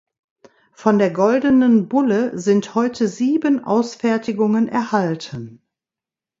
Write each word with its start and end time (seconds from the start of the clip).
Von 0.71 0.97
der 0.97 1.11
Goldenen 1.11 1.87
Bulle 1.87 2.35
sind 2.35 2.73
heute 2.73 3.07
sieben 3.07 3.63
Ausfertigungen 3.63 4.67
erhalten. 4.67 5.61